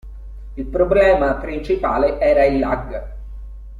[0.55, 3.11] Il problema principale era il lag.